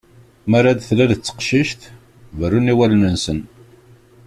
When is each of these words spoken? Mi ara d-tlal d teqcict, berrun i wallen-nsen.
Mi 0.49 0.55
ara 0.57 0.71
d-tlal 0.77 1.11
d 1.17 1.19
teqcict, 1.25 1.81
berrun 2.37 2.71
i 2.71 2.73
wallen-nsen. 2.77 3.39